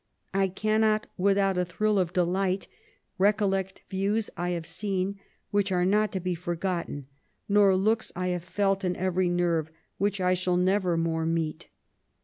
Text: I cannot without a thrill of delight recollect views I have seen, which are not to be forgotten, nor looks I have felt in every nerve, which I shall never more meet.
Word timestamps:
I 0.33 0.47
cannot 0.47 1.05
without 1.15 1.59
a 1.59 1.63
thrill 1.63 1.99
of 1.99 2.11
delight 2.11 2.67
recollect 3.19 3.83
views 3.87 4.31
I 4.35 4.49
have 4.49 4.65
seen, 4.65 5.19
which 5.51 5.71
are 5.71 5.85
not 5.85 6.11
to 6.13 6.19
be 6.19 6.33
forgotten, 6.33 7.05
nor 7.47 7.75
looks 7.75 8.11
I 8.15 8.29
have 8.29 8.43
felt 8.43 8.83
in 8.83 8.95
every 8.95 9.29
nerve, 9.29 9.69
which 9.99 10.19
I 10.19 10.33
shall 10.33 10.57
never 10.57 10.97
more 10.97 11.27
meet. 11.27 11.67